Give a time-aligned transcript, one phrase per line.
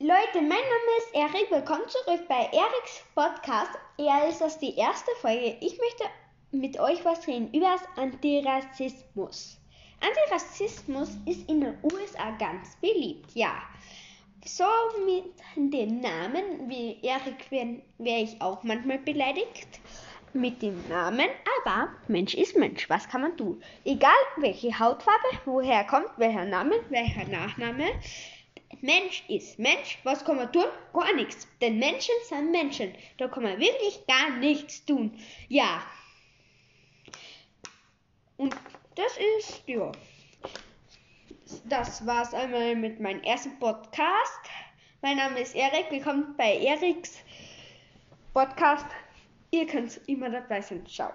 [0.00, 1.50] Leute, mein Name ist Erik.
[1.50, 3.72] Willkommen zurück bei Eriks Podcast.
[3.96, 5.56] Ja, ist das die erste Folge.
[5.60, 6.04] Ich möchte
[6.52, 9.58] mit euch was reden über das Antirassismus.
[10.00, 13.60] Antirassismus ist in den USA ganz beliebt, ja.
[14.46, 14.62] So
[15.04, 19.80] mit den Namen wie Erik wäre wär ich auch manchmal beleidigt
[20.32, 21.28] mit dem Namen,
[21.64, 22.88] aber Mensch ist Mensch.
[22.88, 23.60] Was kann man tun?
[23.84, 27.86] Egal welche Hautfarbe, woher kommt, welcher Name, welcher Nachname.
[28.80, 29.98] Mensch ist Mensch.
[30.04, 30.66] Was kann man tun?
[30.92, 31.48] Gar nichts.
[31.60, 32.94] Denn Menschen sind Menschen.
[33.16, 35.18] Da kann man wirklich gar nichts tun.
[35.48, 35.82] Ja.
[38.36, 38.54] Und
[38.94, 39.90] das ist, ja.
[41.64, 44.42] Das war's einmal mit meinem ersten Podcast.
[45.00, 45.90] Mein Name ist Erik.
[45.90, 47.18] Willkommen bei Eriks
[48.34, 48.86] Podcast.
[49.50, 50.86] Ihr könnt immer dabei sein.
[50.86, 51.12] Ciao.